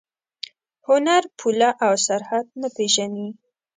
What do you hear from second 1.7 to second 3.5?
او سرحد نه پېژني.